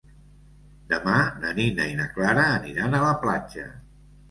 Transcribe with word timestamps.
Demà 0.93 1.17
na 1.43 1.51
Nina 1.59 1.87
i 1.93 1.99
na 2.01 2.09
Clara 2.17 2.49
aniran 2.57 2.99
a 2.99 3.05
la 3.07 3.15
platja. 3.29 3.71